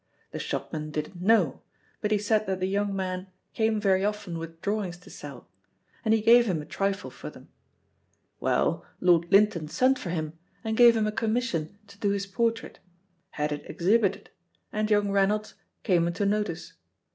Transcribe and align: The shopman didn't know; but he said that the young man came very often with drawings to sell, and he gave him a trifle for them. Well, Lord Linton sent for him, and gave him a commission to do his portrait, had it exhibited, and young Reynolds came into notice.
The 0.31 0.39
shopman 0.39 0.89
didn't 0.89 1.21
know; 1.21 1.61
but 2.01 2.09
he 2.09 2.17
said 2.17 2.47
that 2.47 2.59
the 2.59 2.65
young 2.65 2.95
man 2.95 3.27
came 3.53 3.79
very 3.79 4.03
often 4.03 4.39
with 4.39 4.59
drawings 4.59 4.97
to 4.97 5.11
sell, 5.11 5.47
and 6.03 6.11
he 6.11 6.21
gave 6.23 6.47
him 6.47 6.59
a 6.59 6.65
trifle 6.65 7.11
for 7.11 7.29
them. 7.29 7.49
Well, 8.39 8.83
Lord 8.99 9.31
Linton 9.31 9.67
sent 9.67 9.99
for 9.99 10.09
him, 10.09 10.33
and 10.63 10.75
gave 10.75 10.97
him 10.97 11.05
a 11.05 11.11
commission 11.11 11.77
to 11.85 11.99
do 11.99 12.09
his 12.09 12.25
portrait, 12.25 12.79
had 13.29 13.51
it 13.51 13.61
exhibited, 13.69 14.31
and 14.73 14.89
young 14.89 15.11
Reynolds 15.11 15.53
came 15.83 16.07
into 16.07 16.25
notice. 16.25 16.73